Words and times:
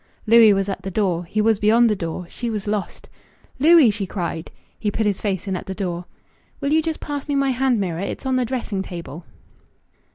Louis 0.25 0.51
was 0.51 0.67
at 0.67 0.81
the 0.81 0.89
door... 0.89 1.25
he 1.25 1.41
was 1.41 1.59
beyond 1.59 1.87
the 1.87 1.95
door... 1.95 2.25
she 2.27 2.49
was 2.49 2.65
lost. 2.65 3.07
"Louis!" 3.59 3.91
she 3.91 4.07
cried. 4.07 4.49
He 4.79 4.89
put 4.89 5.05
his 5.05 5.21
face 5.21 5.47
in 5.47 5.55
at 5.55 5.67
the 5.67 5.75
door. 5.75 6.05
"Will 6.59 6.73
you 6.73 6.81
just 6.81 6.99
pass 6.99 7.27
me 7.27 7.35
my 7.35 7.51
hand 7.51 7.79
mirror. 7.79 7.99
It's 7.99 8.25
on 8.25 8.35
the 8.35 8.43
dressing 8.43 8.81
table." 8.81 9.25